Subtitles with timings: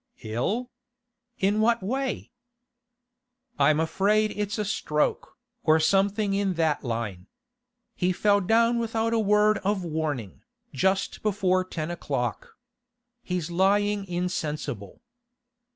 [0.23, 0.71] 'Ill?
[1.37, 2.31] In what way?'
[3.59, 7.27] 'I'm afraid it's a stroke, or something in that line.
[7.93, 10.41] He fell down without a word of warning,
[10.73, 12.57] just before ten o'clock.
[13.21, 15.03] He's lying insensible.